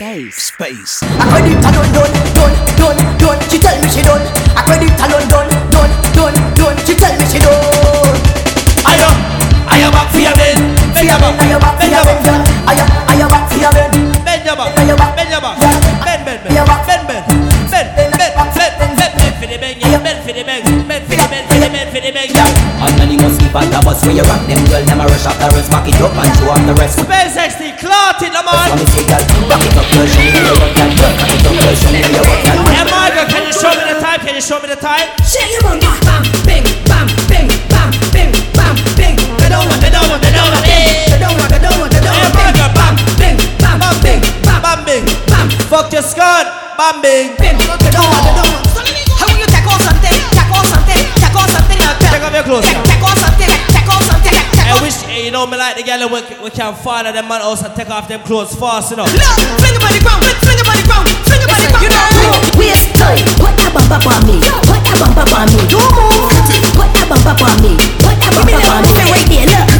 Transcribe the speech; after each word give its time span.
Space. 0.00 0.48
Space. 0.56 1.04
I 1.04 1.28
credit 1.28 1.60
alone 1.60 1.92
done, 1.92 2.08
done, 2.32 2.56
done, 2.80 2.96
done. 3.20 3.36
She 3.52 3.60
tell 3.60 3.76
me 3.76 3.84
she 3.92 4.00
done. 4.00 4.24
I 4.56 4.64
credit 4.64 4.96
alone 4.96 5.28
done, 5.28 5.52
done, 5.68 5.92
done, 6.16 6.36
done. 6.56 6.76
She 6.88 6.96
tell 6.96 7.12
me 7.20 7.24
she 7.28 7.36
done. 7.36 8.16
I 8.88 8.96
am, 8.96 9.12
I 9.68 9.76
am 9.84 9.92
back 9.92 10.08
for 10.08 10.24
your 10.24 10.32
bed. 10.32 10.56
Bend 10.96 11.04
your 11.04 11.20
back, 11.20 11.36
Are 11.36 11.52
you 11.52 11.60
back 11.60 11.76
for 11.76 11.84
bend 11.84 11.92
your 11.92 12.00
your 12.00 12.16
bed? 12.16 12.24
back, 12.24 12.64
Are 12.64 12.76
you, 12.80 12.86
are 13.12 13.16
you 13.20 13.28
back 13.28 13.44
for 13.52 13.60
your 13.60 13.72
bed? 13.76 13.90
bend 14.24 14.40
your 14.48 14.56
back, 14.56 14.72
Bend 14.72 14.88
your 14.88 14.96
back. 14.96 15.12
bend 15.20 15.28
your 15.36 15.42
back, 15.44 15.56
Yeah. 15.60 15.76
bend, 16.00 16.24
bend, 16.24 16.40
Bend 16.48 16.56
your 16.56 16.64
back. 16.64 16.80
bend, 16.88 17.04
bend, 17.04 17.24
bend, 17.28 17.92
bend, 17.92 18.16
bend, 18.16 18.32
bend, 18.56 18.72
bend, 18.80 18.96
bend, 18.96 19.12
bend 19.20 19.34
for 19.36 19.46
the 19.52 19.56
bend, 19.60 19.76
yeah, 19.84 20.00
bend 20.00 20.18
for 20.24 20.32
the 20.32 20.42
bend, 20.48 20.64
bend 20.88 21.04
for 21.04 21.16
the 21.20 21.26
bend, 21.28 21.44
for 21.44 21.60
the 21.60 21.68
bend, 21.68 21.88
for 21.92 22.00
the 22.00 22.08
bend, 22.16 22.32
yeah. 22.32 22.39
Anonymous 22.39 22.39
keep 23.50 23.58
on 23.58 23.70
the 23.70 23.80
bus 23.82 24.06
where 24.06 24.14
you 24.14 24.22
rock 24.22 24.46
them 24.46 24.62
girl 24.70 24.82
Them 24.86 25.00
a 25.00 25.06
rush 25.10 25.26
off 25.26 25.38
the 25.38 25.50
rest 25.50 25.70
Back 25.70 25.88
it 25.90 25.98
up 25.98 26.14
and 26.14 26.30
show 26.38 26.50
off 26.50 26.62
the 26.66 26.74
rest 26.78 26.98
SpaceXDee, 27.02 27.74
clot 27.82 28.22
it, 28.22 28.30
the 28.30 28.42
That's 28.46 28.70
why 28.70 28.78
me 28.78 28.86
say 28.86 29.04
girl 29.10 29.22
Back 29.50 29.66
it 29.66 29.74
up 29.74 29.86
girl 29.90 30.06
Show 30.06 30.22
me 30.22 30.30
how 30.30 30.46
you 30.46 30.54
work 30.62 30.74
that 30.78 30.90
girl 30.94 31.12
Back 31.18 31.34
it 31.34 31.46
up 31.46 31.54
girl 31.58 31.74
Show 31.74 31.90
me 31.90 32.00
how 32.00 32.14
you 32.14 32.24
work 32.30 32.42
that 32.46 32.56
Hey, 32.70 32.84
Margaret, 32.86 33.28
can 33.28 33.42
you 33.46 33.54
show 33.54 33.72
me 33.74 33.84
the 33.90 33.98
time? 33.98 34.20
Can 34.22 34.34
you 34.38 34.44
show 34.44 34.58
me 34.62 34.68
the 34.70 34.78
time? 34.78 35.19
We, 56.10 56.20
we 56.42 56.50
can 56.50 56.74
follow 56.74 57.12
them 57.12 57.28
man 57.28 57.40
also 57.42 57.72
take 57.74 57.88
off 57.90 58.08
them 58.08 58.20
clothes 58.26 58.54
fast, 58.54 58.92
enough. 58.92 59.10
Look, 59.14 59.38
fling 59.62 59.74
your 59.74 59.82
body 59.82 60.00
ground. 60.02 60.22
Fling 60.42 60.58
your 60.58 60.66
body 60.66 60.82
ground. 60.82 61.06
Fling 61.26 61.40
your 61.40 61.50
body 61.50 61.66
ground. 61.70 61.84
You 61.86 61.90
know. 61.90 62.58
Waist 62.58 62.90
tight. 62.98 63.22
Put 63.38 63.54
that 63.62 63.70
bump 63.70 63.90
up 63.94 64.06
on 64.06 64.20
me. 64.26 64.42
Put 64.66 64.82
that 64.82 64.96
bump 64.98 65.18
up 65.18 65.30
on 65.30 65.46
me. 65.54 65.62
Don't 65.70 65.86
move. 65.94 66.30
Put 66.74 66.90
that 66.94 67.06
bump 67.06 67.26
up 67.26 67.42
on 67.42 67.56
me. 67.62 67.78
Put 68.02 68.16
that 68.18 68.32
bump 68.34 68.50
up 68.50 68.66
on 68.74 68.82
me. 68.82 68.92
Right 69.06 69.26
there, 69.30 69.46
look. 69.46 69.79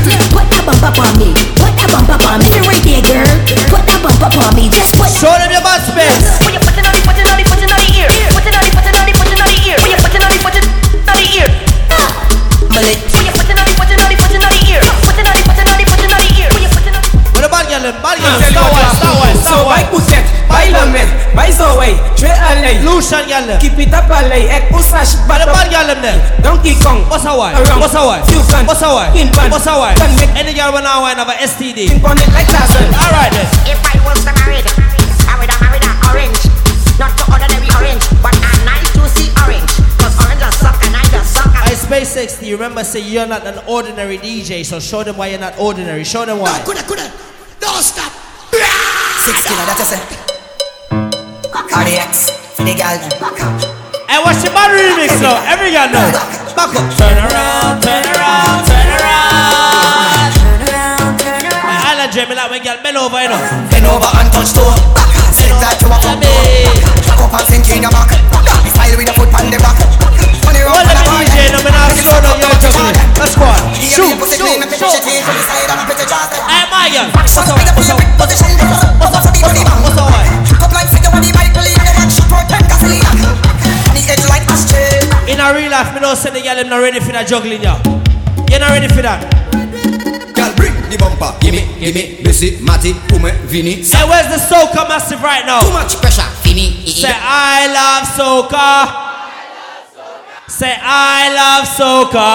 Around. 27.59 27.81
What's 27.81 27.95
a 27.95 28.03
wine? 28.07 28.23
Fusion. 28.27 28.63
What's 28.67 28.83
a 28.83 28.89
wine? 28.89 29.11
In 29.17 29.29
pan. 29.35 29.51
What's 29.51 29.67
a 29.67 29.75
wine? 29.79 29.97
Can 29.97 30.15
make- 30.17 30.31
Any 30.39 30.55
girl 30.55 30.73
when 30.73 30.87
I 30.87 30.99
wine 31.01 31.17
have 31.17 31.29
a 31.29 31.37
STD. 31.43 31.89
Think 31.89 32.05
on 32.05 32.17
it 32.19 32.29
like 32.33 32.47
Tarzan 32.47 32.87
All 32.95 33.11
right 33.13 33.33
then. 33.33 33.47
If 33.67 33.81
I 33.83 33.99
was 34.07 34.23
the 34.25 34.33
married, 34.41 34.67
I 35.27 35.35
would 35.39 35.51
have 35.51 35.61
married 35.61 35.85
an 35.85 35.97
orange. 36.09 36.39
Not 36.99 37.17
the 37.19 37.25
ordinary 37.33 37.69
orange, 37.77 38.05
but 38.23 38.35
a 38.37 38.53
nice 38.65 38.87
juicy 38.95 39.33
orange. 39.43 39.71
Cause 39.99 40.15
orange 40.23 40.41
just 40.41 40.61
suck 40.61 40.79
and 40.85 40.95
I 40.97 41.05
just 41.11 41.35
suck. 41.35 41.51
I 41.51 41.75
Space 41.75 42.11
60, 42.11 42.53
remember 42.55 42.85
say 42.85 43.01
you're 43.01 43.27
not 43.27 43.47
an 43.47 43.59
ordinary 43.67 44.19
DJ, 44.19 44.65
so 44.65 44.79
show 44.81 45.03
them 45.03 45.17
why 45.17 45.29
you're 45.29 45.41
not 45.41 45.59
ordinary. 45.59 46.05
Show 46.05 46.25
them 46.25 46.39
why. 46.39 46.61
Coulda, 46.65 46.83
coulda. 46.85 47.11
Don't 47.61 47.83
stop. 47.83 48.13
Six 48.51 49.47
killer 49.47 49.67
that 49.67 49.77
you 49.79 49.85
say 49.85 50.01
RDX 51.71 52.31
For 52.57 52.65
the 52.65 52.75
girl 52.75 53.70
them 54.43 54.57
Hey, 54.57 54.65
watch 54.65 54.73
the 54.73 54.73
bad 54.73 54.73
remix 54.73 55.21
now. 55.21 55.37
Every 55.49 55.71
girl 55.71 55.89
know. 55.93 56.07
Back 56.57 56.73
up. 56.73 56.87
Turn 56.97 57.17
around, 57.17 57.83
turn 57.83 58.05
around, 58.17 58.65
turn 58.65 58.89
around. 58.89 60.41
Hey, 61.21 61.77
I 61.77 61.95
like 61.99 62.13
Jamie 62.13 62.35
like 62.35 62.51
when 62.51 62.63
girl 62.63 62.79
bend 62.83 62.97
over, 62.97 63.21
you 63.21 63.29
know. 63.29 63.41
Bend 63.69 63.87
over 63.87 64.11
and 64.17 64.29
touch 64.33 64.53
toe 64.57 64.73
Sit 65.31 65.53
that 65.63 65.77
to 65.81 65.87
a 65.87 65.97
fuck 66.01 66.19
Back 66.21 67.21
up 67.21 67.35
and 67.37 67.47
sink 67.49 67.69
in 67.71 67.83
your 67.85 67.93
back 67.93 68.11
Style 68.73 68.97
with 68.97 69.11
a 69.11 69.15
foot 69.15 69.31
on 69.31 69.47
the 69.51 69.59
back 69.61 69.79
Funny 70.43 70.61
round 70.65 70.75
Hold 70.75 70.89
on 70.89 70.97
the 70.97 71.01
the 71.01 71.05
bar 71.07 71.23
DJ, 71.23 71.53
no, 71.55 71.61
me 71.63 71.71
not 71.71 71.93
slow 71.95 72.19
down 72.21 72.41
your 72.41 72.51
juggling. 72.59 72.97
Let's 73.21 73.37
go 73.37 73.45
on. 73.45 73.61
Shoot, 73.77 74.17
shoot, 74.35 74.57
shoot. 74.75 75.01
Hey, 76.49 76.65
my 76.73 76.89
girl. 76.91 77.09
What's 77.15 77.37
up, 77.39 77.70
not 86.71 86.79
ready 86.87 87.01
for 87.01 87.11
that 87.11 87.27
juggling, 87.27 87.63
yeah. 87.63 87.83
You're 88.47 88.63
not 88.63 88.71
ready 88.71 88.87
for 88.87 89.03
that? 89.03 89.19
Girl, 90.33 90.55
bring 90.55 90.71
the 90.87 90.95
bumper. 90.97 91.35
Gimme, 91.43 91.67
gimme, 91.83 92.23
Bessie, 92.23 92.63
Matty, 92.63 92.95
Ume, 93.11 93.35
Vinny. 93.51 93.83
Say, 93.83 93.99
where's 94.07 94.31
the 94.31 94.39
soca 94.39 94.87
massive 94.87 95.21
right 95.21 95.45
now? 95.45 95.59
Too 95.61 95.75
much 95.75 95.99
pressure. 95.99 96.23
Fini. 96.47 96.87
Say 96.87 97.11
I 97.11 97.67
love 97.75 98.07
soca. 98.15 98.71
Say 100.47 100.71
I 100.79 101.35
love 101.35 101.67
soca. 101.67 102.31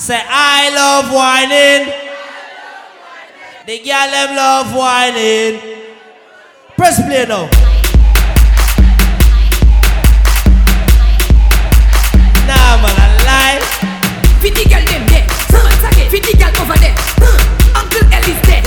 Say 0.00 0.16
I 0.24 0.72
love 0.72 1.12
whining. 1.12 1.92
The 3.68 3.76
girl 3.84 4.08
them 4.08 4.36
love 4.36 4.72
whining. 4.72 5.60
Press 6.76 6.96
play 7.04 7.26
now. 7.28 7.50
nah, 12.66 12.82
man, 12.82 12.96
I 12.98 13.08
lie. 13.22 13.58
Fifty 14.42 14.64
girl 14.66 14.82
them 14.82 15.06
there, 15.06 15.26
huh. 15.54 15.70
fifty 16.10 16.34
girl 16.34 16.50
over 16.62 16.78
there. 16.82 16.94
Huh. 17.22 17.78
Uncle 17.78 18.02
L 18.10 18.26
is 18.26 18.40
there. 18.46 18.62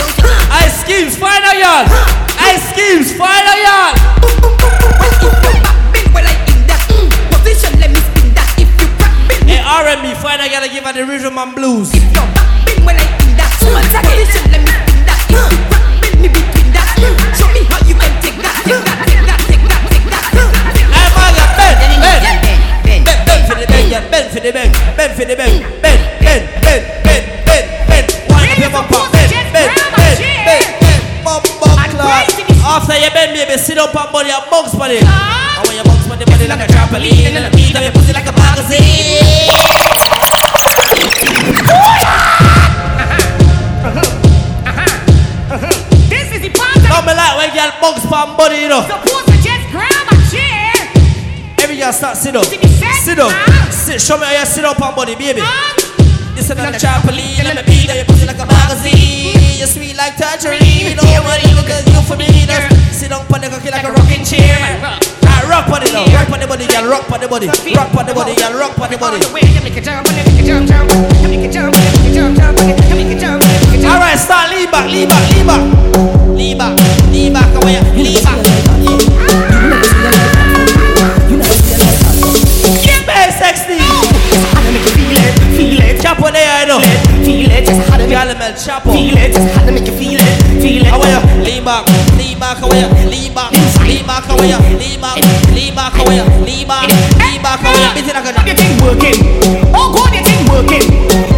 Ice 0.63 0.75
schemes, 0.83 1.15
final 1.19 1.55
y'all. 1.59 1.83
Huh. 1.83 2.47
Ice 2.51 2.63
schemes, 2.71 3.11
final 3.19 3.57
y'all. 3.59 3.95
Hey, 9.49 9.59
R&B, 9.59 10.13
final 10.21 10.47
gotta 10.47 10.69
give 10.69 10.83
her 10.85 10.93
the 10.93 11.05
rhythm 11.05 11.37
and 11.37 11.55
blues. 11.55 11.89
If 11.93 12.03
you're 12.13 12.29
back, 12.37 12.85
when 12.85 12.95
I 12.95 13.05
in 13.25 13.35
that, 13.37 13.51
so 13.59 13.67
much 13.73 13.89
Position, 13.89 14.45
let 14.51 14.61
me 14.61 14.71
in 14.93 15.05
that. 15.09 15.78
Bend, 24.29 24.37
for 24.37 24.39
the 24.45 24.53
bend, 24.53 24.69
bend 24.95 25.13
for 25.17 25.25
the 25.25 25.33
bend, 25.35 25.65
bend, 25.81 26.01
bend, 26.21 26.45
bend, 26.61 26.85
bend, 27.03 27.25
bend, 27.45 27.65
bend. 27.89 28.05
Wind 28.29 28.51
up 28.53 28.59
your 28.61 28.69
bumper, 28.69 29.01
bend, 29.09 29.33
bend, 29.49 29.49
bend, 29.49 29.73
bend, 30.45 30.65
bend, 30.79 31.01
bum, 31.25 31.41
bum, 31.57 31.73
clap. 31.89 32.29
After 32.61 32.93
you 32.93 33.09
bend, 33.09 33.33
baby, 33.33 33.57
sit 33.57 33.77
up 33.77 33.95
and 33.95 34.11
body 34.13 34.29
and 34.29 34.43
bounce 34.51 34.75
body. 34.75 34.99
Ah. 35.01 35.57
And 35.59 35.67
when 35.67 35.77
you 35.77 35.83
bounce 35.83 36.05
body, 36.07 36.25
body 36.25 36.47
like 36.47 36.59
a 36.61 36.67
trampoline, 36.69 37.33
and 37.33 37.45
the 37.49 37.57
beat 37.57 37.75
of 37.75 37.81
your 37.81 37.91
pussy 37.91 38.13
like 38.13 38.27
a 38.27 38.31
magazine. 38.37 39.49
This 46.09 46.31
is 46.31 46.41
the 46.41 46.49
part 46.53 46.77
Now 46.85 47.01
me 47.01 47.13
like 47.17 47.37
when 47.37 47.49
girl 47.57 47.71
bounce 47.81 48.05
pan 48.05 48.37
body, 48.37 48.57
you 48.61 48.69
know. 48.69 48.81
supposed 48.85 49.08
Every 51.89 51.97
start 51.97 52.17
sit 52.21 52.35
up, 52.37 52.45
Sit, 52.45 52.61
sit, 52.61 52.93
sit 53.01 53.17
up, 53.17 53.33
ah. 53.33 53.65
sit. 53.73 53.97
Show 53.97 54.21
me 54.21 54.29
how 54.29 54.37
you 54.37 54.45
sit 54.45 54.61
up 54.61 54.77
on 54.77 54.93
body, 54.93 55.17
baby. 55.17 55.41
Um, 55.41 55.73
This 56.37 56.45
is 56.45 56.53
like 56.53 56.69
a 56.69 56.77
trampoline, 56.77 57.41
and 57.41 57.57
the 57.57 57.65
beat 57.65 57.89
of 57.89 57.97
your 57.97 58.05
pussy 58.05 58.29
like 58.29 58.37
a 58.37 58.45
magazine. 58.45 59.33
You're 59.57 59.65
sweet 59.65 59.97
like 59.97 60.13
tangerine, 60.13 61.01
oh 61.01 61.25
my 61.25 61.41
nigga, 61.41 61.81
you 61.89 62.01
for 62.05 62.13
me. 62.13 62.29
Sit 62.93 63.09
on 63.09 63.25
the 63.25 63.49
cocky 63.49 63.73
like 63.73 63.81
a 63.81 63.89
rocking 63.89 64.21
chair. 64.21 64.77
Ah, 64.85 65.41
rock 65.49 65.65
on 65.73 65.81
it 65.81 65.89
now, 65.89 66.05
rock 66.13 66.29
on 66.29 66.37
the 66.37 66.45
body, 66.45 66.69
girl, 66.69 66.85
rock 66.85 67.09
on 67.09 67.21
the 67.21 67.27
body, 67.27 67.49
rock 67.49 67.89
on 67.97 68.05
the 68.05 68.13
body, 68.13 68.37
girl, 68.37 68.53
rock 68.53 68.77
on 68.77 68.85
the 68.85 68.97
body. 69.01 69.17
All 73.81 73.97
right, 73.97 74.13
start 74.13 74.53
lean 74.53 74.69
back, 74.69 74.85
lean 74.93 75.09
back, 75.09 75.25
lean 75.33 75.47
back, 75.49 75.65
lean 76.37 76.53
back, 76.53 76.77
lean 77.09 77.33
back, 77.33 77.49
lean 77.97 78.21
back. 78.21 78.48
Calamel 88.19 88.51
Chapel. 88.51 88.91
Feel 88.91 89.15
it, 89.15 89.31
had 89.31 89.63
to 89.63 89.71
make 89.71 89.87
you 89.87 89.95
feel 89.95 90.19
it, 90.19 90.39
feel 90.59 90.83
it. 90.83 90.91
away. 90.91 91.07
Lean 91.39 91.63
back, 91.63 91.87
lean 92.19 92.35
back, 92.35 92.59
away. 92.59 92.83
Lean 93.07 93.31
back, 93.31 93.47
lean 93.79 94.03
back, 94.03 94.27
away. 94.27 94.51
Lean 94.75 94.99
back, 94.99 95.15
lean 95.55 95.71
back, 95.71 95.95
away. 95.95 96.19
Lean 96.43 96.67
back, 96.67 96.83
lean 97.15 97.39
back, 97.39 97.63
how 97.63 97.71
are 97.71 97.95
you? 97.95 98.03
Bitch, 98.03 98.11
I 98.11 98.19
got 98.19 98.35
working. 98.83 99.15
Oh 99.71 99.87
God, 99.95 100.11
your 100.11 100.19
thing 100.27 100.43
working. 100.51 100.83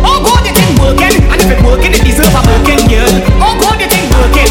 Oh 0.01 0.25
God, 0.25 0.41
your 0.41 0.57
thing 0.57 0.73
working. 0.81 1.13
And 1.29 1.37
if 1.37 1.53
it 1.53 1.61
working, 1.61 1.93
it 1.93 2.01
deserves 2.01 2.33
a 2.33 2.41
working 2.49 2.81
girl. 2.89 3.13
Oh 3.37 3.53
God, 3.61 3.77
your 3.77 3.85
thing 3.85 4.09
working. 4.17 4.49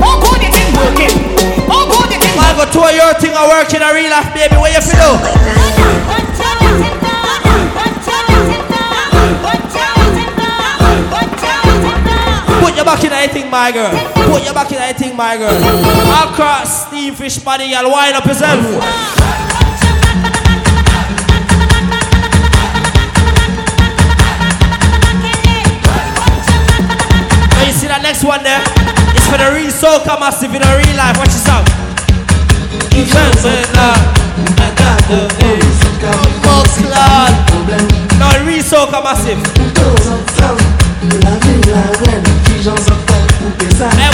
Oh 0.00 0.16
God, 0.16 0.40
your 0.40 0.48
thing 0.56 0.72
working. 0.80 1.12
Oh 1.68 1.84
God, 1.92 2.08
your 2.08 2.24
working. 2.24 2.40
I 2.40 2.56
got 2.56 2.72
two 2.72 2.88
of 2.88 2.96
your 2.96 3.12
thing 3.20 3.36
are 3.36 3.52
working 3.52 3.84
in 3.84 3.92
real 3.92 4.08
life, 4.08 4.32
baby. 4.32 4.56
Where 4.56 4.72
you 4.72 4.80
feel? 4.80 5.75
Back 12.86 13.02
in 13.02 13.12
anything, 13.12 13.50
my 13.50 13.72
girl. 13.72 13.90
Put 14.30 14.44
your 14.44 14.54
back 14.54 14.70
in 14.70 14.78
anything, 14.78 15.16
my 15.16 15.36
girl. 15.36 15.50
Across 15.50 16.86
steam 16.86 17.14
fish 17.14 17.38
body, 17.38 17.64
y'all 17.64 17.90
wind 17.90 18.14
up 18.14 18.24
yourself. 18.24 18.62
Now 27.50 27.66
you 27.66 27.74
see 27.74 27.88
that 27.90 28.00
next 28.06 28.22
one 28.22 28.46
there? 28.46 28.62
It's 29.18 29.26
for 29.26 29.36
the 29.36 29.50
real 29.50 29.74
soca 29.74 30.14
massive 30.20 30.54
in 30.54 30.62
the 30.62 30.70
real 30.78 30.96
life. 30.96 31.18
Watch 31.18 31.34
this 31.34 31.48
out. 31.50 31.66
Got 34.78 35.02
the 35.10 35.26
Box 36.46 36.78
lad. 36.86 37.34
No, 38.20 38.30
real 38.46 38.62
soca 38.62 39.02
massive. 39.02 39.42
Hey, 42.56 44.08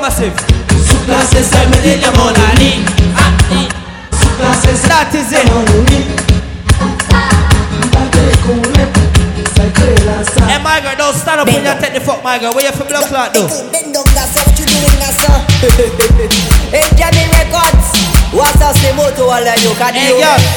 massive. 0.00 0.32
That 4.88 5.12
is 5.14 5.32
it. 5.32 5.44
Hey, 10.48 10.58
my 10.64 10.80
girl, 10.80 10.96
don't 10.96 11.14
stand 11.14 11.40
up 11.40 11.46
when 11.46 11.60
you 11.64 11.74
take 11.80 11.92
the 11.92 12.00
fuck, 12.00 12.24
my 12.24 12.38
girl. 12.38 12.54
Where 12.54 12.64
you 12.64 12.72
from 12.72 12.88
though? 13.34 13.48
Hey, 16.72 16.88
Records. 17.32 17.88
What's 18.32 18.60
up, 18.60 18.76
say 18.76 18.92
moto 18.92 19.24
all 19.32 19.40
you 19.56 19.72
can. 19.80 19.92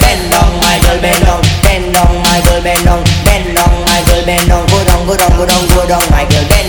Bend 0.04 0.28
down, 0.32 0.52
my 0.60 0.76
girl, 0.84 1.00
bend 1.00 1.24
down, 1.24 1.42
bend 1.64 1.88
down, 1.96 2.12
my 2.28 2.40
girl, 2.44 2.60
bend 2.62 2.84
down, 2.84 3.00
bend 3.24 3.56
down, 3.56 3.72
my 3.88 4.04
girl, 4.12 4.22
bend 4.28 4.44
down, 4.48 4.68
go 4.68 4.84
down, 4.84 5.08
go 5.08 5.16
down, 5.16 5.32
go 5.40 5.46
down, 5.48 5.64
go 5.72 5.88
down, 5.88 6.04
my 6.12 6.28
girl, 6.28 6.44
bend 6.52 6.61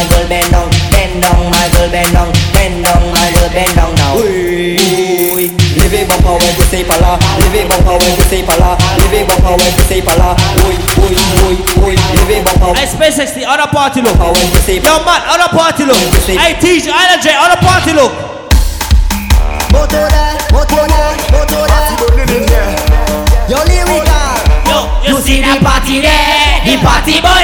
my 0.00 0.08
girl, 0.08 0.28
bend 0.28 0.50
down, 0.50 0.68
bend 0.90 1.20
down, 1.20 1.50
my 1.50 1.68
girl, 1.76 1.90
bend 1.92 2.12
down, 2.12 2.32
bend 2.56 2.84
down, 2.84 3.02
my 3.12 3.28
girl, 3.36 3.50
bend 3.52 3.74
down 3.76 3.92
now. 4.00 4.16
Ui, 4.16 5.52
Levez 5.76 6.08
bumper 6.08 6.36
when 6.40 6.52
vous 6.56 6.68
say 6.70 6.84
pala 6.84 7.18
Levez 7.40 7.68
bumper 7.68 7.96
when 8.00 8.16
vous 8.16 8.28
say 8.28 8.42
pala 8.42 8.76
Levez 8.98 9.24
bumper 9.28 9.56
when 9.60 9.70
vous 9.76 9.84
say 9.88 10.00
pala 10.02 10.36
Ui, 10.64 10.74
ui, 11.04 11.14
ui, 11.44 11.56
ui 11.84 11.96
Levez 12.16 12.42
bumper 12.44 12.72
Hey, 12.78 12.86
SpaceX, 12.86 13.34
the 13.34 13.44
other 13.44 13.68
party 13.70 14.00
look. 14.00 14.16
when 14.18 14.82
Yo, 14.82 15.04
man, 15.04 15.20
other 15.28 15.48
party 15.56 15.84
look. 15.84 15.96
Hey, 16.26 16.54
TJ, 16.54 16.88
Island 16.88 17.22
J, 17.22 17.34
other 17.36 17.60
party 17.60 17.92
look. 17.92 18.12
Motoda, 19.72 20.36
motoda, 20.50 21.16
motoda. 21.30 21.78
Yo, 23.48 23.58
lyrical. 23.64 24.29
Yo, 24.70 24.86
you 25.02 25.18
see 25.18 25.42
the 25.42 25.58
party 25.58 25.98
there? 25.98 26.62
The 26.62 26.78
party 26.78 27.18
boy. 27.18 27.42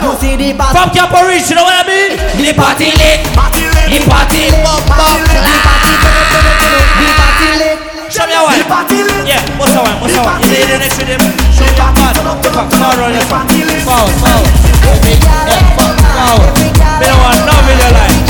You 0.00 0.16
see 0.16 0.32
the 0.32 0.56
party. 0.56 0.72
From 0.72 0.88
Camp 0.96 1.12
Reach, 1.28 1.52
you 1.52 1.60
know 1.60 1.68
what 1.68 1.76
I 1.76 1.84
mean? 1.84 2.16
The 2.40 2.56
party 2.56 2.88
lit. 2.96 3.20
The 3.92 4.00
party 4.08 4.48
pop 4.64 4.80
pop 4.88 5.20
the 5.28 5.44
party 7.20 7.52
lit. 7.60 7.76
Show 8.08 8.24
me 8.24 8.32
a 8.32 8.40
one. 8.40 8.56
Yeah, 9.28 9.44
what's 9.60 9.76
the 9.76 9.84
one? 9.84 10.00
What's 10.00 10.16
the 10.16 10.24
one? 10.24 10.40
You 10.40 10.48
see 10.48 10.64
the 10.64 10.80
next 10.80 10.96
rhythm? 10.96 11.20
Show 11.52 11.68
me 11.68 11.76
a 11.76 11.92
man. 11.92 12.16
Fuck, 12.16 12.72
forward, 12.72 12.96
run 12.96 13.12
it. 13.12 13.28
Forward, 13.28 14.08
forward. 14.24 14.48
Yeah, 15.52 15.60
fuck, 15.76 16.00
forward. 16.00 16.56
Me 16.56 17.04
don't 17.04 17.20
want 17.20 17.44
no 17.44 17.52
video 17.68 17.92
like. 17.92 18.27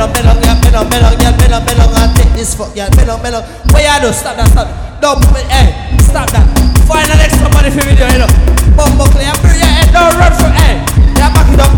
Up, 0.00 0.12
bend 0.12 0.26
up, 0.26 0.36
yeah, 0.44 0.60
bend 0.60 0.74
up, 1.52 1.64
bend 1.64 1.80
up, 1.80 1.90
and 1.96 2.16
take 2.16 2.32
this 2.34 2.54
fuck, 2.54 2.74
yeah, 2.76 2.90
bend 2.90 3.08
up, 3.08 3.22
bend 3.22 3.36
up. 3.36 3.44
What 3.72 3.80
you 3.80 4.00
do? 4.00 4.12
Stop 4.12 4.36
that, 4.36 4.50
stop. 4.52 4.68
Don't, 5.00 5.24
hey, 5.48 5.72
stop 6.04 6.28
that. 6.32 6.44
Find 6.84 7.08
the 7.08 7.16
next 7.16 7.38
somebody 7.40 7.70
for 7.70 7.80
video, 7.80 8.06
you 8.12 8.18
know. 8.20 8.28
Bumbo 8.76 9.06
clear, 9.08 9.32
bring 9.40 9.56
your 9.56 9.72
head, 9.72 9.88
don't 9.92 10.12
run 10.20 10.32
from, 10.36 10.52
hey. 10.52 10.84
Yeah, 11.16 11.32
back 11.32 11.48
it 11.48 11.60
up. 11.60 11.72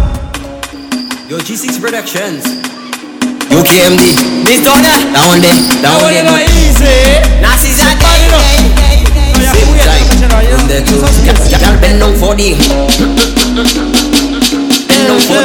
Yo, 1.29 1.37
G6 1.37 1.77
Productions 1.79 2.41
UKMD 3.53 4.01
This 4.49 4.65
down 4.65 4.81
there 4.81 4.97
That 5.13 5.29
one 5.29 5.45
there 5.45 5.53
That 5.85 5.93
I 5.93 6.01
one 6.01 6.09
want 6.25 6.27
there 6.41 6.41
it 6.41 6.49
easy. 6.57 6.89
Nasty 7.45 7.77
that 7.77 8.01
Somebody 8.01 8.33
know. 8.33 8.41
Oh, 9.37 9.45
Same 9.53 9.69
we 9.69 9.77
time 9.77 9.93
have 9.93 10.09
to 10.09 10.17
mention, 10.17 10.25
you 10.25 10.33
know. 10.33 10.41
From 10.57 10.65
there 10.73 10.81
too 10.89 11.05
Y'all 11.53 11.77
bend 11.85 12.01
down 12.01 12.17
for 12.17 12.33
the 12.33 12.57
Bend 14.89 15.05
down 15.05 15.21
for 15.21 15.37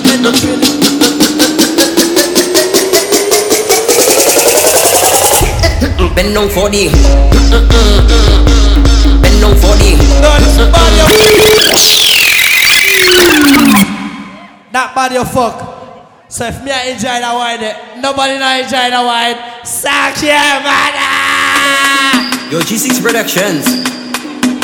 the 0.00 0.05
Bend 0.16 0.26
it, 0.26 0.32
bend 0.32 0.34
up, 0.34 0.34
bend 0.42 0.62
it. 0.62 2.06
Bend 6.16 6.32
down 6.34 6.48
for 6.48 6.70
the 6.70 6.88
Bend 9.20 9.40
down 9.40 9.54
for 9.60 9.76
the 9.76 9.90
No, 10.22 10.32
this 10.40 10.56
body 10.72 11.00
of 11.04 11.12
That 14.72 14.92
body 14.94 15.16
of 15.18 15.30
fuck. 15.30 15.56
So 16.28 16.46
if 16.46 16.64
me 16.64 16.70
I 16.72 16.88
enjoy 16.92 17.20
that 17.20 17.34
wine, 17.34 17.62
eh, 17.62 18.00
nobody 18.00 18.38
not 18.38 18.58
enjoy 18.60 18.88
that 18.88 19.04
wine. 19.04 19.36
Suck 19.64 20.16
your 20.24 20.60
mother. 20.64 21.36
Yo, 22.50 22.60
G6 22.60 23.02
Productions 23.02 23.66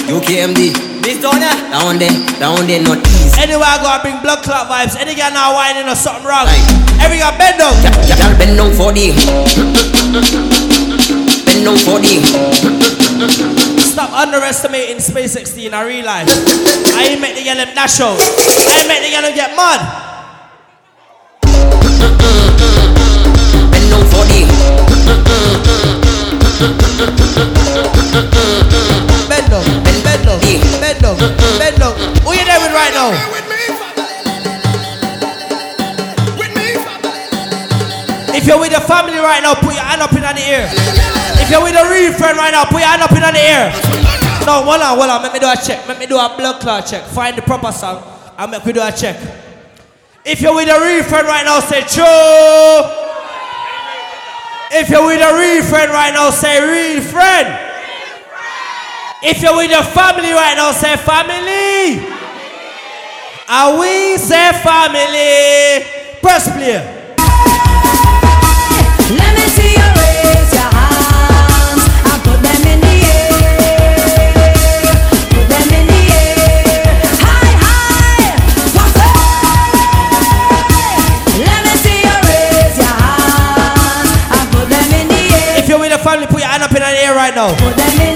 UKMD 0.07 1.03
This 1.03 1.21
down 1.21 1.41
there 1.41 1.51
That 1.51 1.83
one 1.83 1.99
there 1.99 2.11
That 2.39 2.55
one 2.55 2.67
there 2.69 2.81
not 2.83 3.22
Anyway, 3.41 3.65
I 3.65 3.79
go 3.81 3.89
and 3.89 4.03
bring 4.03 4.19
blood 4.21 4.43
clot 4.45 4.69
vibes. 4.69 4.97
Any 4.99 5.15
girl 5.15 5.31
now 5.33 5.55
whining 5.55 5.89
or 5.89 5.95
something 5.97 6.25
wrong. 6.25 6.47
Right. 6.47 6.61
Every 7.01 7.19
girl 7.19 7.33
bend 7.39 7.59
down. 7.59 7.75
Y'all 8.09 8.37
bend 8.39 8.57
down 8.57 8.73
for 8.75 8.93
the 8.93 9.13
Bend 11.47 11.65
down 11.65 11.79
for 11.79 11.99
the 12.01 12.21
Stop 13.81 14.13
underestimating 14.13 15.01
Space 15.01 15.33
16 15.33 15.75
I 15.75 15.85
realize. 15.85 16.29
I 16.97 17.09
ain't 17.11 17.21
make 17.21 17.35
the 17.37 17.45
girl 17.45 17.57
them 17.57 17.75
dash 17.75 18.01
out. 18.01 18.19
I 18.19 18.81
ain't 18.81 18.89
make 18.89 19.03
the 19.03 19.11
girl 19.11 19.23
them 19.23 19.35
get 19.35 19.57
mad. 19.57 19.81
Bend 23.71 23.91
down 23.91 24.05
for 24.11 24.25
the 24.27 24.43
now? 33.11 33.33
If 38.35 38.47
you're 38.47 38.59
with 38.59 38.73
your 38.73 38.81
family 38.81 39.19
right 39.19 39.43
now, 39.43 39.55
put 39.55 39.75
your 39.75 39.85
hand 39.85 40.03
up 40.03 40.13
in 40.13 40.23
the 40.23 40.43
air. 40.43 40.69
If 41.39 41.51
you're 41.51 41.63
with 41.63 41.77
a 41.77 41.89
real 41.91 42.13
friend 42.13 42.37
right 42.37 42.51
now, 42.51 42.65
put 42.65 42.81
your 42.81 42.89
hand 42.89 43.03
up 43.03 43.13
in 43.13 43.21
the 43.21 43.39
air. 43.39 43.71
No, 44.47 44.63
hold 44.63 44.83
on, 44.83 44.99
hold 44.99 45.11
on. 45.11 45.23
Let 45.23 45.33
me 45.33 45.39
do 45.39 45.47
a 45.47 45.55
check. 45.55 45.87
Let 45.87 45.99
me 45.99 46.07
do 46.07 46.17
a 46.17 46.35
blood 46.37 46.61
clot 46.61 46.87
check. 46.87 47.05
Find 47.05 47.37
the 47.37 47.43
proper 47.43 47.71
song 47.71 48.03
and 48.39 48.51
make 48.51 48.65
we 48.65 48.73
do 48.73 48.81
a 48.83 48.91
check. 48.91 49.17
If 50.25 50.41
you're 50.41 50.55
with 50.55 50.69
a 50.69 50.81
real 50.81 51.05
friend 51.05 51.27
right 51.27 51.45
now, 51.45 51.61
say 51.61 51.83
true. 51.83 52.83
If 54.75 54.89
you're 54.89 55.07
with 55.07 55.21
a 55.21 55.35
real 55.39 55.63
friend 55.63 55.93
right 55.93 56.15
now, 56.15 56.31
say 56.31 56.59
real 56.59 57.03
friend. 57.03 57.47
If 59.23 59.43
you're 59.43 59.57
with 59.57 59.71
your 59.71 59.85
family 59.85 60.33
right 60.33 60.57
now, 60.57 60.73
say 60.73 60.97
family. 60.97 62.12
And 63.55 63.79
we 63.79 64.17
say 64.17 64.51
family. 64.65 65.85
Press 66.23 66.49
play. 66.49 66.81
Let 69.13 69.33
me 69.37 69.45
see 69.53 69.73
you 69.77 69.89
raise 70.01 70.53
your 70.57 70.71
hands 70.73 71.85
and 72.09 72.21
put 72.25 72.41
them 72.41 72.65
in 72.73 72.81
the 72.81 72.97
air. 73.13 73.29
Put 75.29 75.47
them 75.53 75.69
in 75.69 75.85
the 75.85 76.01
air. 76.17 76.97
High, 77.21 77.53
high. 77.61 78.41
What's 78.73 78.97
up? 79.05 79.17
Let 81.37 81.61
me 81.67 81.75
see 81.85 82.01
you 82.09 82.17
raise 82.25 82.77
your 82.81 82.97
hands 83.05 84.11
and 84.33 84.47
put 84.49 84.65
them 84.73 84.89
in 84.97 85.07
the 85.13 85.23
air. 85.29 85.61
If 85.61 85.69
you're 85.69 85.79
with 85.79 85.93
a 85.93 85.99
family, 85.99 86.27
put 86.27 86.41
your 86.41 86.49
hand 86.49 86.63
up 86.63 86.71
in 86.71 86.81
the 86.81 86.89
air 86.89 87.15
right 87.15 87.35
now. 87.35 87.53
Put 87.59 87.77
them 87.77 88.01
in 88.01 88.12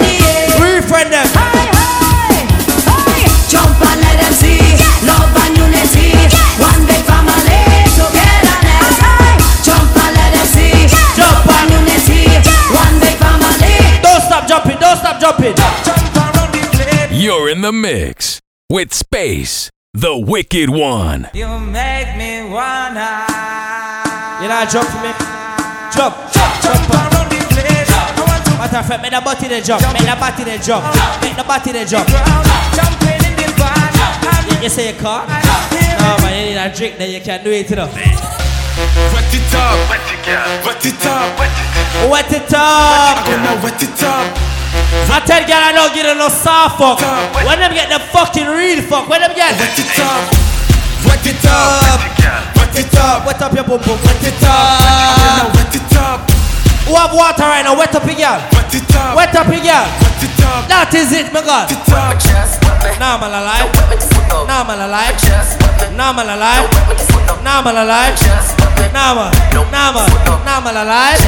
You're 17.46 17.54
in 17.54 17.62
the 17.62 17.70
mix 17.70 18.40
with 18.68 18.92
Space, 18.92 19.70
the 19.94 20.18
Wicked 20.18 20.68
One. 20.68 21.30
You 21.32 21.46
make 21.46 22.18
me 22.18 22.42
wanna. 22.50 23.22
You 24.42 24.50
know, 24.50 24.66
jump 24.66 24.90
for 24.90 24.98
me. 24.98 25.14
Jump, 25.94 26.18
jump, 26.34 26.52
jump. 26.58 26.90
up. 26.90 27.06
around 27.06 27.30
the 27.30 27.38
place. 27.46 27.86
I 27.86 28.18
want 28.18 28.42
to 28.42 28.50
What 28.50 28.66
Matter 28.66 28.78
of 28.82 28.86
fact, 28.90 28.98
make 28.98 29.14
the 29.14 29.22
body 29.22 29.46
they 29.46 29.60
jump. 29.62 29.78
Make 29.94 30.10
the 30.10 30.18
body 30.18 30.42
they 30.42 30.58
jump. 30.58 30.90
Make 31.22 31.36
the 31.38 31.44
body 31.46 31.70
they 31.70 31.84
jump. 31.86 32.10
Jump. 32.10 32.26
Jumping 32.74 33.22
in 33.22 33.38
the 33.38 33.46
van. 33.54 33.94
You, 34.50 34.66
you 34.66 34.68
say 34.68 34.90
you 34.90 34.98
can't? 34.98 35.30
No, 35.30 36.18
man, 36.26 36.34
you 36.34 36.50
need 36.50 36.58
a 36.58 36.66
drink, 36.74 36.98
then 36.98 37.14
you 37.14 37.20
can 37.20 37.44
do 37.44 37.52
it, 37.54 37.70
you 37.70 37.76
know. 37.76 37.86
Wet 37.86 39.30
it 39.30 39.54
up, 39.54 39.78
wet 39.86 40.02
it 40.02 40.26
up, 40.34 40.66
wet 40.66 40.82
it 40.82 41.06
up, 41.06 42.10
Wet 42.10 42.26
it 42.26 42.54
up. 42.58 43.22
Gonna 43.22 43.62
wet 43.62 43.82
it 43.86 44.02
up. 44.02 44.55
I 45.08 45.20
tell 45.24 45.40
girl 45.48 45.62
I 45.62 45.72
don't 45.72 45.94
get 45.94 46.04
no 46.16 46.28
soft 46.28 46.78
fuck. 46.78 47.00
When 47.46 47.58
them 47.58 47.72
get 47.72 47.88
the 47.88 48.00
fucking 48.12 48.46
real 48.46 48.82
fuck, 48.84 49.08
when 49.08 49.20
them 49.20 49.32
get 49.34 49.56
Wet 49.56 49.78
it 49.78 49.98
up, 49.98 50.28
wet 51.06 51.24
it 51.26 51.46
up, 51.46 52.56
wet 52.56 52.76
it 52.76 52.94
up, 52.98 53.26
wet 53.26 53.40
up 53.42 53.52
your 53.54 53.64
bum 53.64 53.78
bum, 53.80 53.98
wet 54.04 54.22
it 54.26 54.42
up. 54.42 55.54
wet 55.54 55.74
it 55.74 55.96
up, 55.96 56.20
Who 56.86 56.94
have 56.96 57.14
water 57.14 57.46
right 57.46 57.62
now? 57.62 57.78
Wet 57.78 57.94
up 57.94 58.04
your 58.04 58.16
girl. 58.16 58.40
wet 58.52 58.74
it 58.74 58.94
up, 58.96 59.16
Wet 59.16 59.34
up 59.36 59.46
your 59.48 59.62
girl. 59.62 59.86
wet 59.86 60.22
it 60.22 60.40
up, 60.44 60.66
That 60.68 60.90
is 60.94 61.12
it, 61.12 61.32
my 61.32 61.40
God. 61.42 61.70
wet 61.70 61.78
it 61.78 61.88
up. 61.88 62.18
Nah, 62.98 63.18
man 63.18 63.30
alive. 63.34 63.68
Nah, 64.46 64.64
man 64.64 64.80
alive. 64.80 65.16
Nah, 65.94 66.12
man 66.12 66.28
alive. 66.28 66.66
Nah, 67.42 67.62
man 67.62 67.76
alive. 67.76 68.14
Nah, 68.92 69.14
man. 69.14 69.30
Nah, 69.70 69.92
man. 69.92 70.06
Nah, 70.44 70.60
man 70.60 70.76
alive. 70.76 71.20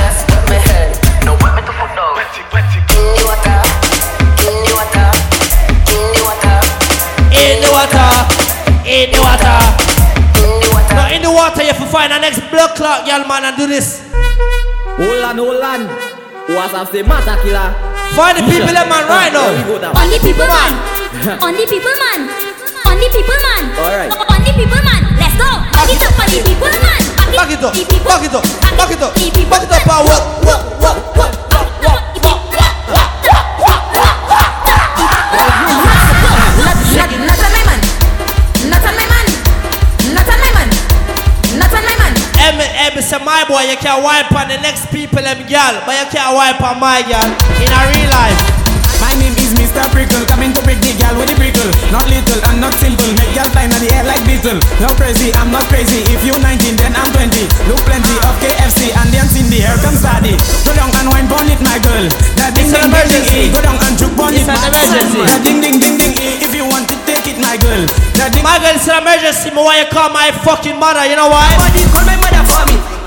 In 7.39 7.63
the 7.63 7.71
water. 7.73 8.09
In 8.85 9.09
the 9.13 9.21
water. 9.23 9.59
Now 10.93 11.09
in 11.13 11.23
the 11.23 11.31
water, 11.31 11.63
you 11.63 11.71
have 11.73 11.79
to 11.81 11.87
find 11.87 12.11
the 12.13 12.19
next 12.19 12.41
blood 12.51 12.75
clot, 12.77 13.07
girl, 13.07 13.25
man, 13.29 13.45
and 13.45 13.57
do 13.57 13.67
this. 13.67 14.03
Hold 14.99 15.23
on, 15.25 15.39
hold 15.39 15.63
on. 15.63 15.81
What's 16.51 16.75
up, 16.75 16.89
say 16.91 17.03
matter 17.03 17.37
killer? 17.45 17.71
Find 18.17 18.37
the 18.37 18.43
people, 18.49 18.73
them, 18.73 18.89
man, 18.89 19.05
right 19.07 19.31
There 19.31 19.79
now. 19.79 19.93
go. 19.93 20.01
On 20.01 20.09
the 20.11 20.19
people 20.19 20.49
man. 20.49 20.73
On 21.45 21.53
the 21.55 21.65
people 21.69 21.95
man. 22.03 22.21
On 22.89 22.97
the 22.99 23.09
people 23.13 23.39
man. 23.45 23.65
Alright. 23.79 24.11
On 24.13 24.41
the 24.43 24.53
people 24.57 24.81
man. 24.83 25.03
Let's 25.21 25.37
go. 25.37 25.49
Back 25.77 25.93
it 25.93 26.03
up 26.03 26.17
on 26.19 26.27
the 26.33 26.41
people 26.43 26.73
man. 26.83 27.03
Back 27.37 27.51
it 27.53 27.63
up. 27.63 27.73
the 27.77 27.85
people- 27.85 28.09
Back 28.09 28.25
it 28.25 28.35
up. 28.35 28.43
Back 28.75 28.91
it 28.91 29.03
up. 29.05 29.13
the 29.15 29.29
people 29.31 29.51
Back 29.53 29.63
it 29.63 29.73
up, 29.73 29.87
man. 29.87 30.01
and 30.01 30.09
walk, 30.09 30.25
walk, 30.43 30.63
walk, 30.83 30.97
walk, 30.97 31.08
boy, 43.49 43.65
you 43.65 43.81
can't 43.81 44.05
wipe 44.05 44.29
on 44.37 44.47
the 44.53 44.61
next 44.61 44.93
people, 44.93 45.25
them 45.25 45.41
girl, 45.49 45.75
but 45.89 45.97
you 45.97 46.07
can't 46.13 46.37
wipe 46.37 46.61
on 46.61 46.77
my 46.77 47.01
girl 47.09 47.29
in 47.65 47.71
a 47.73 47.81
real 47.97 48.11
life. 48.13 48.37
My 49.01 49.15
name 49.17 49.33
is 49.41 49.57
Mr. 49.57 49.81
Prickle, 49.89 50.21
coming 50.29 50.53
to 50.53 50.61
break 50.69 50.77
the 50.85 50.93
gal 51.01 51.17
with 51.17 51.33
the 51.33 51.37
prickle. 51.41 51.65
Not 51.89 52.05
little 52.13 52.37
and 52.53 52.61
not 52.61 52.77
simple, 52.77 53.09
make 53.17 53.33
gal 53.33 53.49
fly 53.49 53.65
in 53.65 53.73
the 53.73 53.89
air 53.89 54.05
like 54.05 54.21
beetle. 54.29 54.61
No 54.85 54.93
crazy, 55.01 55.33
I'm 55.41 55.49
not 55.49 55.65
crazy. 55.73 56.05
If 56.13 56.21
you 56.29 56.37
19, 56.37 56.77
then 56.77 56.93
I'm 56.93 57.09
20. 57.17 57.33
Look 57.73 57.81
plenty 57.89 58.15
of 58.21 58.37
KFC 58.37 58.93
and 58.93 59.09
dance 59.09 59.33
in 59.33 59.49
the 59.49 59.65
air, 59.65 59.81
come 59.81 59.97
daddy. 59.97 60.37
Go 60.69 60.77
down 60.77 60.93
and 61.01 61.09
wine 61.09 61.31
on 61.33 61.49
it, 61.49 61.63
my 61.65 61.81
girl. 61.81 62.05
That 62.37 62.53
ding 62.53 62.69
ding 62.69 62.85
ding 62.85 62.85
ding, 62.85 62.93
emergency. 62.93 63.49
Go 63.49 63.65
down 63.65 63.81
and 63.81 63.95
juke 63.97 64.19
on 64.21 64.37
it, 64.37 64.45
my 64.45 64.61
emergency. 64.61 65.25
That 65.25 65.41
ding 65.41 65.65
ding 65.65 65.81
ding 65.81 65.97
ding. 65.97 66.13
If 66.45 66.53
you 66.53 66.69
want 66.69 66.85
to 66.93 66.97
take 67.09 67.25
it, 67.33 67.39
my 67.41 67.57
girl. 67.57 67.87
That 68.19 68.35
ding. 68.35 68.45
My 68.45 68.61
girl, 68.61 68.77
it's 68.77 68.85
an 68.93 69.01
emergency, 69.01 69.55
me 69.57 69.63
why 69.63 69.81
you 69.81 69.89
call 69.89 70.13
my 70.13 70.35
fucking 70.45 70.77
mother, 70.77 71.07
you 71.09 71.17
know 71.17 71.31
why? 71.33 71.49
Somebody 71.55 71.87
call 71.89 72.05
my 72.05 72.19
mother 72.19 72.45
for 72.45 72.63
me. 72.67 72.98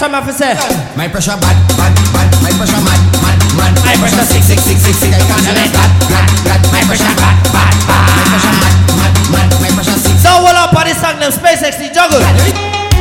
Real 0.00 0.12
life, 0.12 0.24
that's 0.24 0.40
what 0.40 0.48
I'm 0.48 0.60
to 0.60 0.80
say. 0.80 0.96
My 0.96 1.08
pressure 1.08 1.36
bad, 1.36 1.56
bad, 1.76 1.92
bad. 2.12 2.28
My 2.40 2.52
pressure 2.56 2.80
mad, 2.80 3.00
mad, 3.20 3.38
mad. 3.56 3.72
My 3.84 3.94
pressure 4.00 4.24
sick, 4.24 4.42
sick, 4.42 4.60
sick, 4.60 4.78
sick, 4.78 4.96
sick, 4.96 5.12
I 5.12 5.20
can't 5.28 5.44
Glad, 5.44 5.60
let 5.60 5.72
glad, 5.72 5.92
glad, 6.08 6.28
glad. 6.44 6.60
My 6.72 6.80
pressure 6.88 7.14
bad, 7.20 7.36
bad, 7.52 7.74
bad. 7.84 8.04
My 8.16 8.24
pressure 8.32 8.56
mad, 8.56 8.74
mad, 8.96 9.14
mad. 9.28 9.48
My 9.60 9.70
pressure 9.76 10.00
sick. 10.00 10.16
So 10.20 10.30
hold 10.40 10.56
up 10.56 10.72
on 10.72 10.84
this 10.88 10.96
song, 11.00 11.20
them 11.20 11.32
SpaceX, 11.32 11.76
the 11.76 11.92
juggle. 11.92 12.22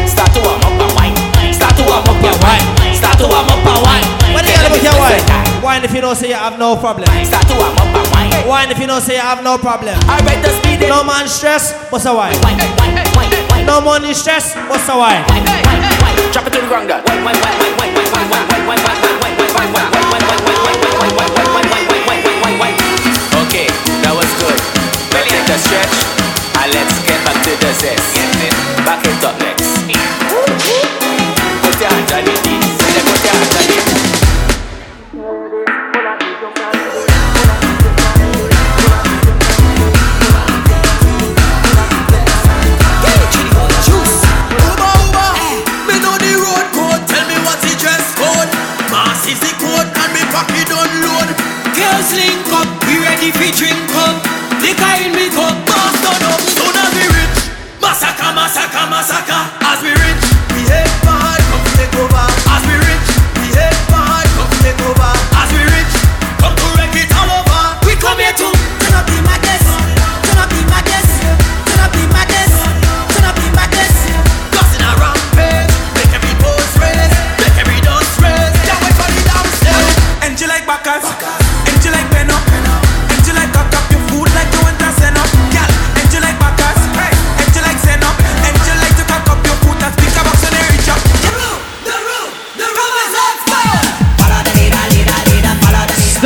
Start 0.08 0.32
to 0.36 0.40
warm 0.44 0.60
up 0.60 0.76
and 0.76 0.92
wine. 1.00 1.16
Start 1.56 1.76
to 1.80 1.84
warm 1.88 2.04
up 2.04 2.20
your 2.20 2.36
wine. 2.44 2.66
Start 2.92 3.16
to 3.24 3.26
warm 3.32 3.48
up 3.48 3.64
and 3.64 3.80
wine. 3.80 4.08
When 4.36 4.44
you 4.44 4.54
gotta 4.60 4.72
make 4.72 4.84
your 4.84 4.98
wine, 5.00 5.24
wine 5.64 5.84
if 5.84 5.94
you 5.96 6.02
don't 6.02 6.16
say 6.16 6.30
you 6.30 6.40
have 6.40 6.60
no 6.60 6.76
problem. 6.76 7.08
Start 7.24 7.48
to 7.48 7.56
warm 7.56 7.76
up 7.80 7.96
and 7.96 8.08
wine. 8.12 8.32
Wine 8.44 8.70
if 8.72 8.80
you 8.80 8.88
don't 8.88 9.02
say 9.02 9.16
you 9.16 9.24
have 9.24 9.44
no 9.44 9.58
problem. 9.58 9.96
Alright, 10.04 10.42
the 10.44 10.52
speed. 10.60 10.84
No 10.88 11.04
man 11.04 11.28
stress, 11.28 11.74
what's 11.92 12.06
a 12.06 12.14
wine. 12.14 12.36
No 13.66 13.80
money 13.82 14.14
stress, 14.14 14.56
what's 14.68 14.90
a 14.90 14.98
wine? 14.98 15.24
Drop 16.32 16.46
it 16.46 16.54
to 16.54 16.62
the 16.62 16.68
ground. 16.68 16.92
Okay, 23.50 23.68
that 24.04 24.14
was 24.14 24.30
good. 24.38 24.60
Let's 25.10 25.34
at 25.34 25.46
the 25.48 25.58
stretch, 25.58 25.96
and 26.62 26.70
let's 26.76 26.94
get 27.08 27.20
back 27.26 27.38
to 27.44 27.52
the 27.58 27.72
zest. 27.74 28.14
Back 28.86 29.02
it 29.06 29.24
up 29.24 29.40
next. 29.40 29.79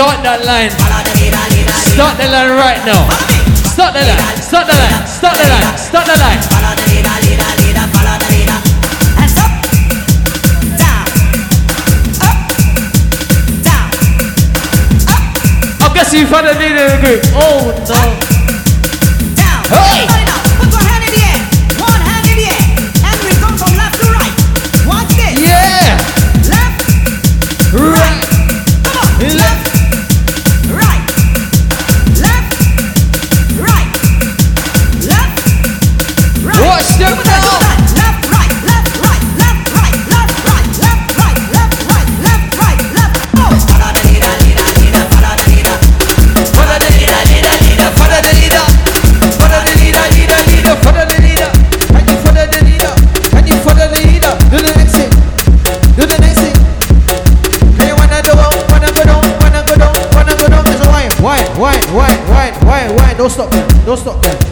Start 0.03 0.19
that 0.27 0.43
line. 0.43 0.67
Start 0.67 2.19
the 2.19 2.27
line 2.27 2.59
right 2.59 2.83
now. 2.83 3.07
Start 3.63 3.95
the 3.95 4.03
line. 4.03 4.35
Start 4.35 4.67
the 4.67 4.75
line. 4.75 5.07
Start 5.07 5.31
the 5.39 5.47
line. 5.47 5.79
Start 5.79 6.03
the 6.03 6.19
line. 6.19 6.43
Up, 9.39 9.63
down, 10.75 11.07
up, 12.19 12.35
down, 13.63 13.87
I'm 15.79 15.95
guessing 15.95 16.19
you 16.19 16.27
found 16.27 16.47
a 16.47 16.53
leader 16.59 16.83
in 16.83 16.99
the 16.99 16.99
group. 16.99 17.23
Oh 17.39 17.71
no. 17.87 18.32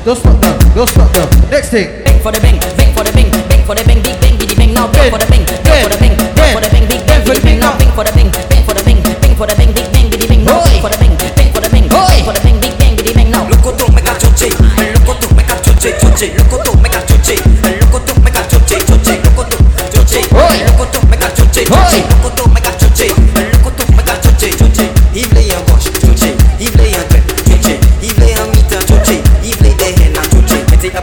Don't 0.04 0.16
stop 0.16 0.42
now. 0.42 0.74
Don't 0.74 0.90
stop 0.90 1.14
now. 1.14 1.50
Next 1.52 1.70
thing. 1.70 2.04
Bang 2.04 2.20
for 2.22 2.32
the 2.32 2.40
bang, 2.40 2.60
bang 2.76 2.91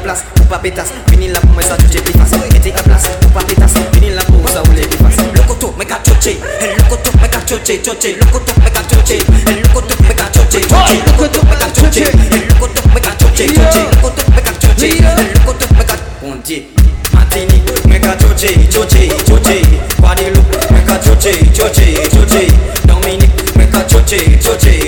plas, 0.08 0.24
ou 0.40 0.44
pa 0.46 0.58
petas 0.58 0.88
Vini 1.10 1.28
la 1.28 1.40
pou 1.40 1.52
mwen 1.52 1.66
sa 1.66 1.76
choche 1.76 2.00
pitas 2.00 2.32
Ete 2.56 2.72
a 2.72 2.82
plas, 2.82 3.04
ou 3.24 3.30
pa 3.34 3.44
petas 3.44 3.72
Vini 3.92 4.14
la 4.14 4.24
pou 4.24 4.48
sa 4.48 4.62
oule 4.62 4.86
pipas 4.88 5.16
Lokoto 5.34 5.74
a 5.78 5.84
ka 5.84 6.00
choche, 6.02 6.38
el 6.60 6.76
lokoto 6.78 7.10
me 7.20 7.28
ka 7.28 7.40
choche 7.44 7.82
Choche, 7.82 8.16
lokoto 8.16 8.52
me 8.62 8.70
ka 8.70 8.82
choche, 8.88 9.18
el 9.18 9.60
lokoto 9.62 9.94
me 10.02 10.14
ka 10.14 10.30
choche 10.32 10.60
Choche, 10.60 10.96
lokoto 11.04 11.42
me 11.44 11.56
ka 11.56 11.68
choche, 11.72 12.04
el 12.04 12.48
lokoto 12.48 12.82
me 12.94 13.00
ka 13.00 13.14
choche 13.18 13.46
Choche, 13.52 13.82
lokoto 13.92 14.22
me 14.32 14.42
ka 14.42 14.52
choche, 14.58 14.88
el 14.88 15.32
lokoto 15.34 15.74
me 15.74 15.84
ka 15.84 15.96
Bon 16.22 16.40
die, 16.42 16.66
matini, 17.12 17.62
me 17.84 18.00
ka 18.00 18.16
choche, 18.16 18.68
choche, 18.68 19.08
choche 19.26 19.60
Guadeloupe, 19.98 20.72
me 20.72 20.84
a 20.88 20.98
choche, 20.98 21.52
choche, 21.52 22.08
choche 22.08 22.46
Dominique, 22.86 23.56
me 23.56 23.68
a 23.70 23.84
choche, 23.84 24.38
choche 24.40 24.87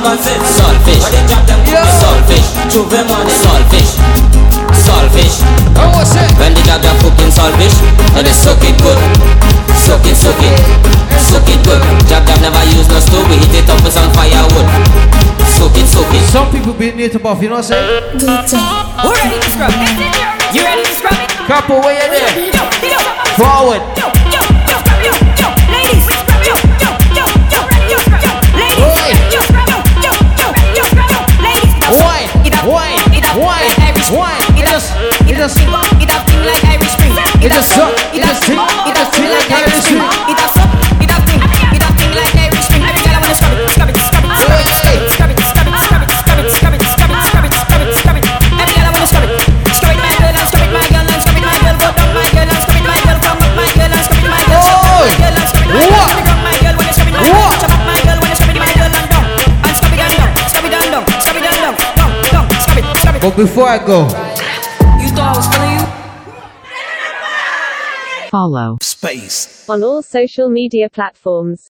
Saltfish. 0.00 0.40
Saltfish. 0.56 1.04
Saltfish. 2.00 2.48
Saltfish. 3.44 3.92
Saltfish. 4.72 5.36
When 6.40 6.54
the 6.54 6.62
job 6.64 6.80
you're 6.80 6.96
cooking 7.04 7.28
saltfish, 7.28 7.76
and 8.16 8.24
they 8.26 8.32
suck 8.32 8.64
it 8.64 8.80
good. 8.80 8.96
Suck 9.76 10.00
it, 10.08 10.16
suck 10.16 10.40
it. 10.40 10.56
Suck 11.20 11.46
it 11.48 11.60
good. 11.64 11.82
Job 12.08 12.24
job 12.24 12.40
never 12.40 12.64
use 12.72 12.88
no 12.88 12.98
stove, 12.98 13.28
we 13.28 13.36
heat 13.36 13.60
it 13.60 13.68
up 13.68 13.84
with 13.84 13.92
some 13.92 14.10
firewood. 14.16 14.64
Soak 15.60 15.76
it, 15.76 15.86
soak 15.86 16.08
it. 16.16 16.24
Some 16.32 16.50
people 16.50 16.72
be 16.72 16.92
near 16.92 17.10
to 17.10 17.18
buff, 17.18 17.42
you 17.42 17.50
know 17.50 17.56
what 17.56 17.70
I'm 17.70 17.76
saying? 17.76 18.20
Who 19.04 19.12
ready 19.12 19.36
to 19.36 19.50
scrub? 19.52 19.72
You 20.54 20.62
ready 20.64 20.82
to 20.82 20.94
scrub 20.96 21.12
it? 21.12 21.28
Couple, 21.44 21.80
where 21.80 21.92
you 21.92 22.08
there? 22.08 22.48
Yo, 22.48 22.64
yo, 22.88 22.98
Forward. 23.36 24.09
Just- 35.40 35.56
it 35.56 35.64
it 35.64 35.72
up, 35.72 35.80
up, 35.80 36.02
it 36.02 36.10
up 36.12 36.20
thing 36.28 36.44
like 36.44 36.64
Irish 36.68 36.92
spring. 36.92 37.16
It 37.40 37.48
up, 37.48 37.64
just 37.64 37.72
suck, 37.72 37.96
it 38.12 38.20
it 38.20 38.28
up, 38.28 38.28
just 38.28 38.44
sing, 38.44 38.60
it 38.60 38.92
it 38.92 38.98
up 39.00 39.08
thing 39.08 39.24
sing 39.24 39.32
like 39.32 39.48
Irish 39.48 39.80
spring. 39.80 40.04
It 40.28 40.36
up, 40.36 40.52
suck, 40.52 40.68
it 41.00 41.08
up 41.16 41.22
thing, 41.24 41.40
it 41.40 41.80
up 41.80 41.96
thing 41.96 42.12
like 42.12 42.34
Irish 42.44 42.64
spring. 42.68 42.84
Every 42.84 43.00
girl 43.00 43.16
I 43.16 43.24
wanna 43.24 43.40
scrub 43.40 43.56
it, 43.56 43.72
scrub 43.72 43.88
it, 43.88 43.96
scrub 44.04 44.20
it, 44.20 44.36
scrub 44.36 45.32
it, 45.32 45.40
scrub 45.40 45.64
it, 45.64 45.80
scrub 45.80 45.96
it, 45.96 46.12
scrub 46.20 46.36
it, 46.36 46.44
scrub 46.44 46.44
it, 46.44 46.52
scrub 46.52 46.76
it, 46.76 46.92
scrub 46.92 47.08
it, 47.08 47.24
scrub 47.24 47.24
it, 47.24 47.24
scrub 47.24 47.44
it, 47.48 47.56
scrub 47.56 47.80
it, 47.80 47.96
scrub 47.96 48.16
it. 48.20 48.24
Every 48.60 48.74
girl 48.76 48.84
I 48.84 48.92
wanna 48.92 49.08
scrub 49.08 49.24
it, 49.24 49.32
scrub 49.72 49.92
it, 49.96 50.00
my 50.04 50.12
girl, 50.20 50.36
and 50.36 50.44
scrub 50.44 50.60
it, 50.60 50.72
my 50.76 50.84
girl, 50.92 51.08
and 51.08 51.20
scrub 51.24 51.40
it, 51.40 51.44
my 51.48 51.56
girl, 51.56 51.76
go 51.80 51.88
down, 51.88 52.10
my 52.12 52.26
girl, 52.36 52.50
and 52.52 52.60
scrub 52.60 52.76
it, 52.76 52.84
my 52.84 53.00
girl, 53.00 53.18
come 53.24 53.40
up, 53.40 53.52
my 53.56 53.68
girl, 53.80 53.92
and 53.96 54.04
scrub 54.04 54.20
it, 54.20 54.28
my 54.28 54.44
girl, 54.44 54.60
shut 54.60 54.76
up, 54.76 54.92
my 54.92 55.16
girl, 55.16 55.40
and 55.40 55.48
scrub 55.48 55.64
it, 55.64 55.72
my 55.72 55.88
girl, 55.88 56.04
scrub 56.04 56.20
it, 56.20 56.26
down, 56.28 56.40
my 56.44 56.52
girl, 56.60 56.76
you 56.76 56.92
scrub 56.92 57.08
it, 57.08 57.16
my 57.16 57.24
girl, 57.24 57.48
chop 57.56 57.72
up, 57.72 57.80
my 57.88 57.96
girl, 58.04 58.20
you 58.20 58.36
scrub 58.36 58.52
it, 58.52 58.60
my 58.60 58.72
girl, 58.76 58.92
and 58.92 59.08
down, 59.08 59.24
and 59.64 59.72
scrub 59.72 59.94
it, 59.96 60.04
and 60.04 60.14
down, 60.20 60.30
scrub 60.52 60.66
it, 60.68 60.74
and 60.76 60.88
down, 60.92 61.04
scrub 61.24 61.36
it, 61.40 61.44
and 61.48 61.58
down, 61.64 61.74
down, 61.96 62.12
down, 62.28 62.44
scrub 62.60 62.76
it, 62.76 62.84
scrub 63.00 63.14
it. 63.16 63.22
But 63.24 63.34
before 63.40 63.68
I 63.68 63.78
go, 63.80 64.04
Follow 68.50 68.78
Space. 68.82 69.68
on 69.68 69.84
all 69.84 70.02
social 70.02 70.48
media 70.50 70.90
platforms. 70.90 71.68